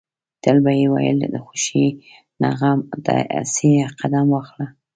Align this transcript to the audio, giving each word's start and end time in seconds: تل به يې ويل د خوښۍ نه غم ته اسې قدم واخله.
تل 0.43 0.55
به 0.63 0.71
يې 0.79 0.87
ويل 0.93 1.17
د 1.33 1.35
خوښۍ 1.45 1.87
نه 2.41 2.49
غم 2.59 2.79
ته 3.05 3.15
اسې 3.39 3.71
قدم 3.99 4.25
واخله. 4.31 4.67